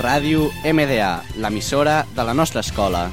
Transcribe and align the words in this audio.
Ràdio 0.00 0.46
MDA, 0.64 1.10
l'emissora 1.44 1.98
de 2.16 2.24
la 2.24 2.32
nostra 2.32 2.64
escola. 2.64 3.10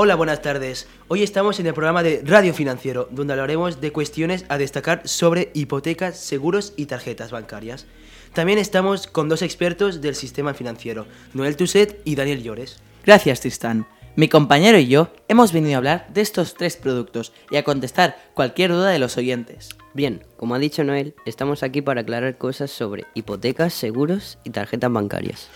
Hola, 0.00 0.14
buenas 0.14 0.42
tardes. 0.42 0.86
Hoy 1.08 1.24
estamos 1.24 1.58
en 1.58 1.66
el 1.66 1.74
programa 1.74 2.04
de 2.04 2.22
Radio 2.24 2.54
Financiero, 2.54 3.08
donde 3.10 3.32
hablaremos 3.32 3.80
de 3.80 3.90
cuestiones 3.90 4.44
a 4.48 4.56
destacar 4.56 5.02
sobre 5.08 5.50
hipotecas, 5.54 6.16
seguros 6.16 6.72
y 6.76 6.86
tarjetas 6.86 7.32
bancarias. 7.32 7.84
También 8.32 8.60
estamos 8.60 9.08
con 9.08 9.28
dos 9.28 9.42
expertos 9.42 10.00
del 10.00 10.14
sistema 10.14 10.54
financiero, 10.54 11.08
Noel 11.34 11.56
Tuset 11.56 12.00
y 12.04 12.14
Daniel 12.14 12.44
Llores. 12.44 12.78
Gracias, 13.04 13.40
Tristán. 13.40 13.88
Mi 14.14 14.28
compañero 14.28 14.78
y 14.78 14.86
yo 14.86 15.10
hemos 15.26 15.52
venido 15.52 15.74
a 15.74 15.78
hablar 15.78 16.06
de 16.14 16.20
estos 16.20 16.54
tres 16.54 16.76
productos 16.76 17.32
y 17.50 17.56
a 17.56 17.64
contestar 17.64 18.18
cualquier 18.34 18.70
duda 18.70 18.90
de 18.90 19.00
los 19.00 19.16
oyentes. 19.16 19.70
Bien, 19.94 20.22
como 20.36 20.54
ha 20.54 20.60
dicho 20.60 20.84
Noel, 20.84 21.16
estamos 21.26 21.64
aquí 21.64 21.82
para 21.82 22.02
aclarar 22.02 22.38
cosas 22.38 22.70
sobre 22.70 23.06
hipotecas, 23.14 23.74
seguros 23.74 24.38
y 24.44 24.50
tarjetas 24.50 24.92
bancarias. 24.92 25.48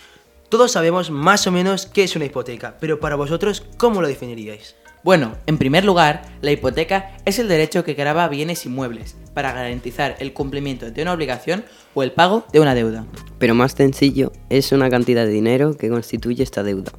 Todos 0.53 0.73
sabemos 0.73 1.09
más 1.09 1.47
o 1.47 1.51
menos 1.51 1.87
qué 1.87 2.03
es 2.03 2.15
una 2.15 2.25
hipoteca, 2.25 2.77
pero 2.79 2.99
para 2.99 3.15
vosotros, 3.15 3.65
¿cómo 3.77 4.03
lo 4.03 4.07
definiríais? 4.07 4.75
Bueno, 5.03 5.35
en 5.47 5.57
primer 5.57 5.83
lugar, 5.83 6.21
la 6.41 6.51
hipoteca 6.51 7.17
es 7.25 7.39
el 7.39 7.47
derecho 7.47 7.83
que 7.83 7.95
graba 7.95 8.27
bienes 8.27 8.63
inmuebles 8.67 9.15
para 9.33 9.51
garantizar 9.51 10.15
el 10.19 10.31
cumplimiento 10.31 10.91
de 10.91 11.01
una 11.01 11.13
obligación 11.13 11.65
o 11.95 12.03
el 12.03 12.11
pago 12.11 12.45
de 12.53 12.59
una 12.59 12.75
deuda. 12.75 13.07
Pero 13.39 13.55
más 13.55 13.71
sencillo, 13.71 14.31
es 14.51 14.71
una 14.71 14.91
cantidad 14.91 15.25
de 15.25 15.31
dinero 15.31 15.75
que 15.75 15.89
constituye 15.89 16.43
esta 16.43 16.61
deuda. 16.61 16.91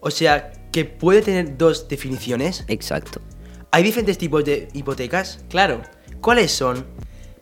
O 0.00 0.10
sea, 0.10 0.52
que 0.72 0.86
puede 0.86 1.20
tener 1.20 1.58
dos 1.58 1.88
definiciones. 1.88 2.64
Exacto. 2.68 3.20
¿Hay 3.70 3.82
diferentes 3.82 4.16
tipos 4.16 4.46
de 4.46 4.70
hipotecas? 4.72 5.44
Claro. 5.50 5.82
¿Cuáles 6.22 6.52
son? 6.52 6.86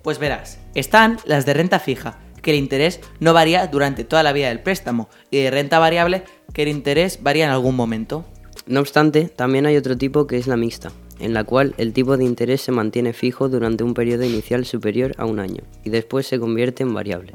Pues 0.03 0.19
verás, 0.19 0.59
están 0.75 1.21
las 1.25 1.47
de 1.47 1.55
renta 1.55 1.79
fija, 1.79 2.19
que 2.43 2.51
el 2.51 2.59
interés 2.59 3.01
no 3.21 3.33
varía 3.33 3.67
durante 3.69 4.05
toda 4.05 4.23
la 4.23 4.33
vida 4.33 4.49
del 4.49 4.61
préstamo, 4.61 5.09
y 5.31 5.39
de 5.39 5.51
renta 5.51 5.79
variable, 5.79 6.25
que 6.53 6.63
el 6.63 6.69
interés 6.69 7.23
varía 7.23 7.47
en 7.47 7.51
algún 7.51 7.77
momento. 7.77 8.25
No 8.67 8.81
obstante, 8.81 9.29
también 9.29 9.67
hay 9.67 9.77
otro 9.77 9.97
tipo 9.97 10.27
que 10.27 10.37
es 10.37 10.47
la 10.47 10.57
mixta, 10.57 10.93
en 11.19 11.35
la 11.35 11.45
cual 11.45 11.75
el 11.79 11.93
tipo 11.93 12.17
de 12.17 12.25
interés 12.25 12.61
se 12.61 12.73
mantiene 12.73 13.13
fijo 13.13 13.49
durante 13.49 13.85
un 13.85 13.95
periodo 13.95 14.25
inicial 14.25 14.67
superior 14.67 15.15
a 15.19 15.25
un 15.25 15.41
año 15.41 15.63
y 15.85 15.91
después 15.91 16.27
se 16.27 16.39
convierte 16.39 16.83
en 16.83 16.93
variable. 16.93 17.33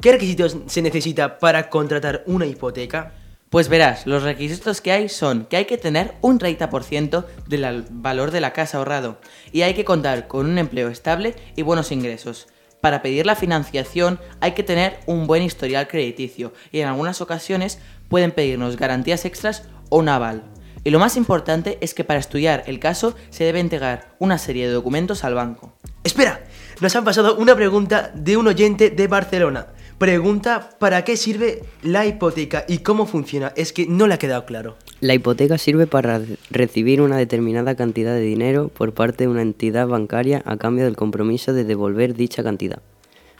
¿Qué 0.00 0.12
requisitos 0.12 0.56
se 0.66 0.82
necesita 0.82 1.38
para 1.38 1.68
contratar 1.68 2.24
una 2.26 2.46
hipoteca? 2.46 3.14
Pues 3.50 3.68
verás, 3.68 4.06
los 4.06 4.22
requisitos 4.22 4.80
que 4.80 4.92
hay 4.92 5.08
son 5.08 5.44
que 5.44 5.56
hay 5.56 5.64
que 5.64 5.76
tener 5.76 6.14
un 6.20 6.38
30% 6.38 7.26
del 7.48 7.84
valor 7.90 8.30
de 8.30 8.40
la 8.40 8.52
casa 8.52 8.78
ahorrado 8.78 9.20
y 9.52 9.62
hay 9.62 9.74
que 9.74 9.84
contar 9.84 10.28
con 10.28 10.46
un 10.46 10.56
empleo 10.56 10.88
estable 10.88 11.34
y 11.56 11.62
buenos 11.62 11.90
ingresos. 11.92 12.46
Para 12.80 13.02
pedir 13.02 13.26
la 13.26 13.36
financiación 13.36 14.18
hay 14.40 14.52
que 14.52 14.62
tener 14.62 15.00
un 15.06 15.26
buen 15.26 15.42
historial 15.42 15.86
crediticio 15.86 16.52
y 16.72 16.80
en 16.80 16.88
algunas 16.88 17.20
ocasiones 17.20 17.78
pueden 18.08 18.32
pedirnos 18.32 18.76
garantías 18.76 19.24
extras 19.24 19.64
o 19.90 19.98
un 19.98 20.08
aval. 20.08 20.44
Y 20.82 20.90
lo 20.90 20.98
más 20.98 21.18
importante 21.18 21.76
es 21.82 21.92
que 21.92 22.04
para 22.04 22.20
estudiar 22.20 22.64
el 22.66 22.78
caso 22.78 23.14
se 23.28 23.44
debe 23.44 23.60
entregar 23.60 24.14
una 24.18 24.38
serie 24.38 24.66
de 24.66 24.72
documentos 24.72 25.24
al 25.24 25.34
banco. 25.34 25.74
Espera, 26.04 26.40
nos 26.80 26.96
han 26.96 27.04
pasado 27.04 27.36
una 27.36 27.54
pregunta 27.54 28.10
de 28.14 28.38
un 28.38 28.48
oyente 28.48 28.88
de 28.88 29.06
Barcelona. 29.06 29.66
Pregunta 30.00 30.70
para 30.78 31.04
qué 31.04 31.18
sirve 31.18 31.62
la 31.82 32.06
hipoteca 32.06 32.64
y 32.66 32.78
cómo 32.78 33.04
funciona. 33.04 33.52
Es 33.54 33.74
que 33.74 33.84
no 33.86 34.06
le 34.06 34.14
ha 34.14 34.18
quedado 34.18 34.46
claro. 34.46 34.78
La 35.02 35.12
hipoteca 35.12 35.58
sirve 35.58 35.86
para 35.86 36.22
recibir 36.50 37.02
una 37.02 37.18
determinada 37.18 37.74
cantidad 37.74 38.14
de 38.14 38.22
dinero 38.22 38.68
por 38.68 38.94
parte 38.94 39.24
de 39.24 39.28
una 39.28 39.42
entidad 39.42 39.88
bancaria 39.88 40.40
a 40.46 40.56
cambio 40.56 40.86
del 40.86 40.96
compromiso 40.96 41.52
de 41.52 41.64
devolver 41.64 42.14
dicha 42.14 42.42
cantidad, 42.42 42.80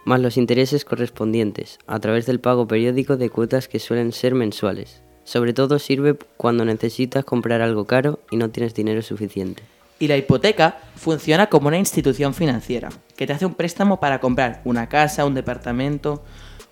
más 0.05 0.21
los 0.21 0.37
intereses 0.37 0.85
correspondientes, 0.85 1.79
a 1.87 1.99
través 1.99 2.27
del 2.27 2.41
pago 2.41 2.69
periódico 2.69 3.17
de 3.17 3.31
cuotas 3.31 3.67
que 3.67 3.79
suelen 3.79 4.13
ser 4.13 4.35
mensuales. 4.35 5.01
Sobre 5.25 5.55
todo 5.55 5.79
sirve 5.79 6.19
cuando 6.37 6.67
necesitas 6.67 7.25
comprar 7.25 7.63
algo 7.63 7.87
caro 7.87 8.21
y 8.31 8.37
no 8.37 8.51
tienes 8.51 8.75
dinero 8.75 9.01
suficiente. 9.01 9.63
Y 9.99 10.09
la 10.09 10.19
hipoteca 10.19 10.79
funciona 10.95 11.47
como 11.47 11.69
una 11.69 11.79
institución 11.79 12.35
financiera, 12.35 12.91
que 13.17 13.27
te 13.27 13.33
hace 13.33 13.47
un 13.47 13.55
préstamo 13.55 13.99
para 13.99 14.21
comprar 14.21 14.61
una 14.65 14.91
casa, 14.91 15.25
un 15.25 15.35
departamento, 15.35 16.23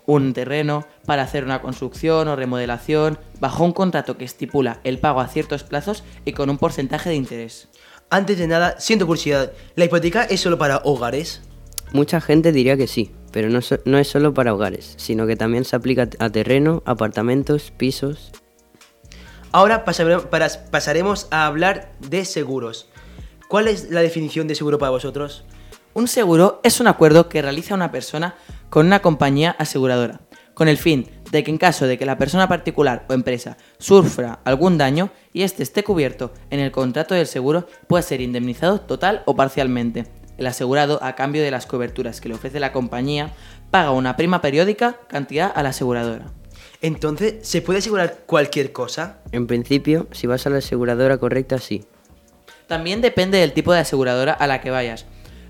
un 0.09 0.33
terreno 0.33 0.87
para 1.05 1.23
hacer 1.23 1.45
una 1.45 1.61
construcción 1.61 2.29
o 2.29 2.35
remodelación 2.35 3.19
bajo 3.41 3.63
un 3.63 3.73
contrato 3.73 4.17
que 4.17 4.25
estipula 4.25 4.81
el 4.83 4.99
pago 4.99 5.21
a 5.21 5.29
ciertos 5.29 5.65
plazos 5.65 6.03
y 6.25 6.33
con 6.33 6.49
un 6.49 6.57
porcentaje 6.57 7.11
de 7.11 7.17
interés. 7.17 7.69
Antes 8.09 8.39
de 8.39 8.47
nada, 8.47 8.81
siento 8.81 9.07
curiosidad, 9.07 9.53
¿la 9.77 9.85
hipoteca 9.85 10.25
es 10.25 10.41
solo 10.41 10.57
para 10.57 10.79
hogares? 10.79 11.43
Mucha 11.93 12.23
gente 12.23 12.53
diría 12.53 12.79
que 12.79 12.87
sí, 12.87 13.13
pero 13.33 13.51
no, 13.51 13.61
no 13.85 13.99
es 13.99 14.09
solo 14.09 14.33
para 14.33 14.55
hogares, 14.55 14.95
sino 14.97 15.27
que 15.27 15.37
también 15.37 15.67
se 15.67 15.77
aplica 15.77 16.09
a 16.19 16.31
terreno, 16.31 16.83
apartamentos, 16.87 17.71
pisos. 17.71 18.33
Ahora 19.53 19.85
pasaremos 19.85 21.29
a 21.31 21.45
hablar 21.45 21.93
de 22.01 22.25
seguros. 22.25 22.89
¿Cuál 23.49 23.69
es 23.69 23.91
la 23.91 24.01
definición 24.01 24.49
de 24.49 24.55
seguro 24.55 24.79
para 24.79 24.91
vosotros? 24.91 25.45
Un 25.99 26.07
seguro 26.07 26.61
es 26.63 26.79
un 26.79 26.87
acuerdo 26.87 27.29
que 27.29 27.43
realiza 27.43 27.75
una 27.75 27.91
persona 27.91 28.37
con 28.71 28.87
una 28.87 29.03
compañía 29.03 29.57
aseguradora, 29.59 30.21
con 30.55 30.69
el 30.69 30.79
fin 30.79 31.11
de 31.33 31.43
que 31.43 31.51
en 31.51 31.59
caso 31.59 31.89
de 31.89 31.99
que 31.99 32.07
la 32.07 32.17
persona 32.17 32.47
particular 32.47 33.05
o 33.09 33.15
empresa 33.15 33.57
sufra 33.81 34.39
algún 34.45 34.79
daño 34.79 35.11
y 35.33 35.43
éste 35.43 35.65
esté 35.65 35.83
cubierto 35.83 36.33
en 36.51 36.61
el 36.61 36.71
contrato 36.71 37.17
del 37.17 37.27
seguro, 37.27 37.67
pueda 37.89 38.03
ser 38.03 38.21
indemnizado 38.21 38.81
total 38.81 39.25
o 39.27 39.35
parcialmente. 39.35 40.07
El 40.37 40.47
asegurado, 40.47 41.03
a 41.03 41.17
cambio 41.17 41.43
de 41.43 41.51
las 41.51 41.67
coberturas 41.67 42.21
que 42.21 42.29
le 42.29 42.37
ofrece 42.37 42.61
la 42.61 42.71
compañía, 42.71 43.33
paga 43.73 43.91
una 43.91 44.15
prima 44.15 44.41
periódica 44.41 45.01
cantidad 45.09 45.51
a 45.53 45.65
la 45.65 45.71
aseguradora. 45.71 46.27
Entonces, 46.81 47.39
¿se 47.43 47.61
puede 47.61 47.81
asegurar 47.81 48.19
cualquier 48.25 48.71
cosa? 48.71 49.19
En 49.33 49.49
principio, 49.49 50.07
si 50.13 50.29
vas 50.29 50.47
a 50.47 50.51
la 50.51 50.59
aseguradora 50.59 51.19
correcta, 51.19 51.59
sí. 51.59 51.87
También 52.69 53.01
depende 53.01 53.39
del 53.39 53.53
tipo 53.53 53.73
de 53.73 53.81
aseguradora 53.81 54.33
a 54.33 54.47
la 54.47 54.61
que 54.61 54.71
vayas. 54.71 55.05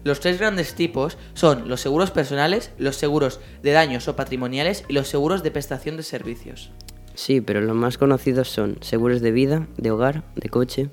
Los 0.04 0.20
tres 0.20 0.38
grandes 0.38 0.74
tipos 0.74 1.18
son 1.34 1.68
los 1.68 1.80
seguros 1.80 2.10
personales, 2.10 2.70
los 2.78 2.96
seguros 2.96 3.40
de 3.62 3.72
daños 3.72 4.08
o 4.08 4.16
patrimoniales 4.16 4.84
y 4.88 4.92
los 4.92 5.08
seguros 5.08 5.42
de 5.42 5.50
prestación 5.50 5.96
de 5.96 6.02
servicios. 6.02 6.70
Sí, 7.14 7.40
pero 7.40 7.60
los 7.60 7.74
más 7.74 7.98
conocidos 7.98 8.48
son 8.48 8.78
seguros 8.80 9.20
de 9.20 9.32
vida, 9.32 9.66
de 9.76 9.90
hogar, 9.90 10.22
de 10.36 10.48
coche. 10.48 10.88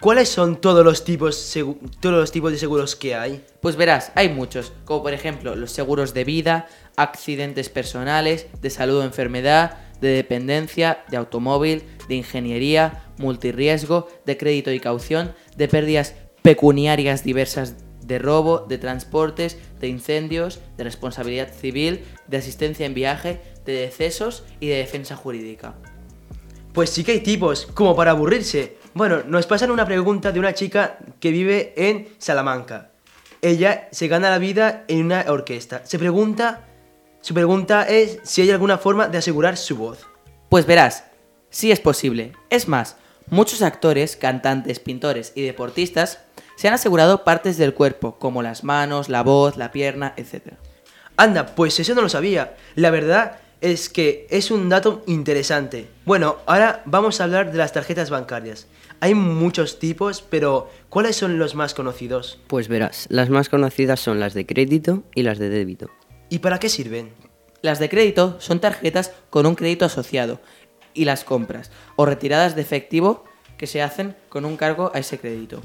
¿Cuáles 0.00 0.28
son 0.28 0.60
todos 0.60 0.84
los 0.84 1.04
tipos, 1.04 1.56
todos 2.00 2.14
los 2.16 2.32
tipos 2.32 2.50
de 2.50 2.58
seguros 2.58 2.96
que 2.96 3.14
hay? 3.14 3.44
Pues 3.60 3.76
verás, 3.76 4.10
hay 4.16 4.28
muchos, 4.28 4.72
como 4.84 5.02
por 5.02 5.12
ejemplo 5.12 5.54
los 5.54 5.70
seguros 5.70 6.12
de 6.12 6.24
vida, 6.24 6.66
accidentes 6.96 7.68
personales, 7.68 8.48
de 8.60 8.70
salud 8.70 8.98
o 8.98 9.04
enfermedad, 9.04 9.78
de 10.00 10.08
dependencia, 10.08 11.04
de 11.08 11.16
automóvil, 11.16 11.84
de 12.08 12.16
ingeniería, 12.16 13.04
multirriesgo, 13.18 14.08
de 14.26 14.36
crédito 14.36 14.72
y 14.72 14.80
caución, 14.80 15.34
de 15.56 15.68
pérdidas 15.68 16.16
pecuniarias 16.42 17.22
diversas 17.22 17.76
de 18.02 18.18
robo, 18.18 18.60
de 18.68 18.78
transportes, 18.78 19.58
de 19.80 19.88
incendios, 19.88 20.60
de 20.76 20.84
responsabilidad 20.84 21.52
civil, 21.52 22.04
de 22.26 22.36
asistencia 22.36 22.86
en 22.86 22.94
viaje, 22.94 23.40
de 23.64 23.72
decesos 23.72 24.44
y 24.60 24.68
de 24.68 24.76
defensa 24.76 25.16
jurídica. 25.16 25.74
Pues 26.72 26.90
sí 26.90 27.04
que 27.04 27.12
hay 27.12 27.20
tipos, 27.20 27.66
como 27.66 27.94
para 27.94 28.12
aburrirse. 28.12 28.78
Bueno, 28.94 29.22
nos 29.26 29.46
pasan 29.46 29.70
una 29.70 29.86
pregunta 29.86 30.32
de 30.32 30.38
una 30.38 30.54
chica 30.54 30.98
que 31.20 31.30
vive 31.30 31.74
en 31.76 32.08
Salamanca. 32.18 32.92
Ella 33.42 33.88
se 33.90 34.08
gana 34.08 34.30
la 34.30 34.38
vida 34.38 34.84
en 34.88 35.06
una 35.06 35.24
orquesta. 35.28 35.84
Se 35.84 35.98
pregunta, 35.98 36.68
su 37.20 37.34
pregunta 37.34 37.88
es 37.88 38.20
si 38.22 38.42
hay 38.42 38.50
alguna 38.50 38.78
forma 38.78 39.08
de 39.08 39.18
asegurar 39.18 39.56
su 39.56 39.76
voz. 39.76 40.06
Pues 40.48 40.66
verás, 40.66 41.04
sí 41.50 41.72
es 41.72 41.80
posible. 41.80 42.32
Es 42.50 42.68
más, 42.68 42.96
muchos 43.28 43.62
actores, 43.62 44.16
cantantes, 44.16 44.78
pintores 44.78 45.32
y 45.34 45.42
deportistas 45.42 46.20
se 46.62 46.68
han 46.68 46.74
asegurado 46.74 47.24
partes 47.24 47.58
del 47.58 47.74
cuerpo, 47.74 48.20
como 48.20 48.40
las 48.40 48.62
manos, 48.62 49.08
la 49.08 49.24
voz, 49.24 49.56
la 49.56 49.72
pierna, 49.72 50.14
etc. 50.16 50.52
Anda, 51.16 51.56
pues 51.56 51.80
eso 51.80 51.92
no 51.96 52.02
lo 52.02 52.08
sabía. 52.08 52.54
La 52.76 52.92
verdad 52.92 53.40
es 53.60 53.88
que 53.88 54.28
es 54.30 54.52
un 54.52 54.68
dato 54.68 55.02
interesante. 55.08 55.88
Bueno, 56.04 56.36
ahora 56.46 56.82
vamos 56.84 57.20
a 57.20 57.24
hablar 57.24 57.50
de 57.50 57.58
las 57.58 57.72
tarjetas 57.72 58.10
bancarias. 58.10 58.68
Hay 59.00 59.16
muchos 59.16 59.80
tipos, 59.80 60.22
pero 60.22 60.70
¿cuáles 60.88 61.16
son 61.16 61.36
los 61.36 61.56
más 61.56 61.74
conocidos? 61.74 62.38
Pues 62.46 62.68
verás, 62.68 63.06
las 63.10 63.28
más 63.28 63.48
conocidas 63.48 63.98
son 63.98 64.20
las 64.20 64.32
de 64.32 64.46
crédito 64.46 65.02
y 65.16 65.24
las 65.24 65.40
de 65.40 65.48
débito. 65.48 65.90
¿Y 66.28 66.38
para 66.38 66.60
qué 66.60 66.68
sirven? 66.68 67.12
Las 67.60 67.80
de 67.80 67.88
crédito 67.88 68.36
son 68.38 68.60
tarjetas 68.60 69.10
con 69.30 69.46
un 69.46 69.56
crédito 69.56 69.84
asociado 69.84 70.40
y 70.94 71.06
las 71.06 71.24
compras 71.24 71.72
o 71.96 72.06
retiradas 72.06 72.54
de 72.54 72.62
efectivo 72.62 73.24
que 73.58 73.66
se 73.66 73.82
hacen 73.82 74.14
con 74.28 74.44
un 74.44 74.56
cargo 74.56 74.92
a 74.94 75.00
ese 75.00 75.18
crédito. 75.18 75.60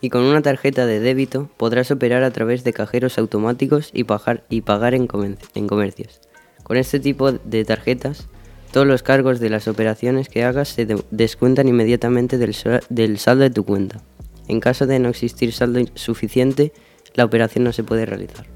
Y 0.00 0.10
con 0.10 0.22
una 0.22 0.42
tarjeta 0.42 0.86
de 0.86 1.00
débito 1.00 1.48
podrás 1.56 1.90
operar 1.90 2.22
a 2.22 2.30
través 2.30 2.62
de 2.64 2.72
cajeros 2.72 3.18
automáticos 3.18 3.90
y 3.92 4.04
pagar, 4.04 4.44
y 4.48 4.60
pagar 4.60 4.94
en, 4.94 5.06
comercios. 5.08 6.20
Con 6.62 6.76
este 6.76 7.00
tipo 7.00 7.32
de 7.32 7.64
tarjetas, 7.64 8.28
todos 8.70 8.86
los 8.86 9.02
cargos 9.02 9.40
de 9.40 9.50
las 9.50 9.66
operaciones 9.66 10.28
que 10.28 10.44
hagas 10.44 10.68
se 10.68 10.86
de- 10.86 11.02
descuentan 11.10 11.66
inmediatamente 11.68 12.38
del, 12.38 12.54
del 12.90 13.18
saldo 13.18 13.42
de 13.42 13.50
tu 13.50 13.64
cuenta. 13.64 14.00
En 14.46 14.60
caso 14.60 14.86
de 14.86 14.98
no 15.00 15.08
existir 15.08 15.52
saldo 15.52 15.80
suficiente, 15.94 16.72
la 17.14 17.24
operación 17.24 17.64
no 17.64 17.72
se 17.72 17.82
puede 17.82 18.06
realizar. 18.06 18.46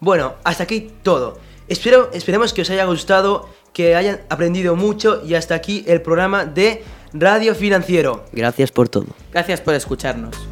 Bueno, 0.00 0.34
hasta 0.44 0.62
aquí 0.62 0.90
todo. 1.02 1.38
Espero, 1.68 2.10
esperemos 2.14 2.54
que 2.54 2.62
os 2.62 2.70
haya 2.70 2.86
gustado, 2.86 3.48
que 3.74 3.94
hayan 3.94 4.20
aprendido 4.30 4.74
mucho 4.74 5.22
y 5.26 5.34
hasta 5.34 5.54
aquí 5.54 5.84
el 5.86 6.00
programa 6.00 6.46
de 6.46 6.82
Radio 7.12 7.54
Financiero. 7.54 8.24
Gracias 8.32 8.72
por 8.72 8.88
todo. 8.88 9.06
Gracias 9.32 9.60
por 9.60 9.74
escucharnos. 9.74 10.47